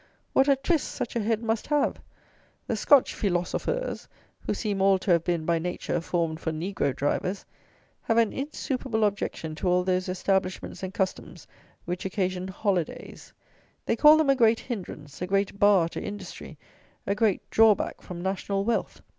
What 0.33 0.47
a 0.47 0.55
twist 0.55 0.87
such 0.87 1.15
a 1.15 1.19
head 1.21 1.43
must 1.43 1.67
have! 1.67 2.01
The 2.65 2.75
Scotch 2.75 3.13
feelosofers, 3.13 4.07
who 4.39 4.55
seem 4.55 4.81
all 4.81 4.97
to 4.97 5.11
have 5.11 5.23
been, 5.23 5.45
by 5.45 5.59
nature, 5.59 6.01
formed 6.01 6.39
for 6.39 6.51
negro 6.51 6.95
drivers, 6.95 7.45
have 8.01 8.17
an 8.17 8.33
insuperable 8.33 9.03
objection 9.03 9.53
to 9.53 9.67
all 9.67 9.83
those 9.83 10.09
establishments 10.09 10.81
and 10.81 10.91
customs 10.91 11.45
which 11.85 12.03
occasion 12.03 12.47
holidays. 12.47 13.31
They 13.85 13.95
call 13.95 14.17
them 14.17 14.31
a 14.31 14.35
great 14.35 14.61
hindrance, 14.61 15.21
a 15.21 15.27
great 15.27 15.59
bar 15.59 15.87
to 15.89 16.01
industry, 16.01 16.57
a 17.05 17.13
great 17.13 17.47
drawback 17.51 18.01
from 18.01 18.23
"national 18.23 18.65
wealth." 18.65 19.03